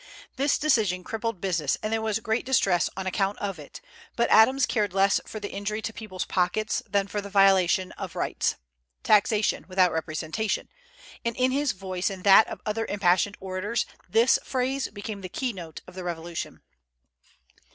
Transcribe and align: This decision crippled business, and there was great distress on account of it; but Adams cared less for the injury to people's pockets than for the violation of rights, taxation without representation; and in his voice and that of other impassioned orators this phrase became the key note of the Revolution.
This 0.35 0.57
decision 0.57 1.03
crippled 1.03 1.39
business, 1.39 1.77
and 1.83 1.93
there 1.93 2.01
was 2.01 2.19
great 2.21 2.43
distress 2.43 2.89
on 2.97 3.05
account 3.05 3.37
of 3.37 3.59
it; 3.59 3.81
but 4.15 4.31
Adams 4.31 4.65
cared 4.65 4.95
less 4.95 5.21
for 5.27 5.39
the 5.39 5.51
injury 5.51 5.79
to 5.83 5.93
people's 5.93 6.25
pockets 6.25 6.81
than 6.89 7.05
for 7.07 7.21
the 7.21 7.29
violation 7.29 7.91
of 7.91 8.15
rights, 8.15 8.55
taxation 9.03 9.63
without 9.67 9.91
representation; 9.91 10.69
and 11.23 11.35
in 11.35 11.51
his 11.51 11.73
voice 11.73 12.09
and 12.09 12.23
that 12.23 12.47
of 12.47 12.61
other 12.65 12.87
impassioned 12.87 13.37
orators 13.39 13.85
this 14.09 14.39
phrase 14.43 14.87
became 14.89 15.21
the 15.21 15.29
key 15.29 15.53
note 15.53 15.81
of 15.85 15.93
the 15.93 16.03
Revolution. 16.03 16.63